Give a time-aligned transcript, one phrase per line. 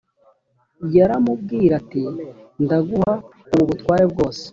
[0.95, 2.01] yaramubwira ati
[2.63, 3.13] ndaguha
[3.51, 4.43] ubu butware bwose.